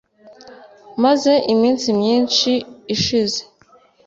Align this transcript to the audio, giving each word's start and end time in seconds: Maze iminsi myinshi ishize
Maze 1.03 1.31
iminsi 1.53 1.87
myinshi 1.99 2.51
ishize 2.95 3.41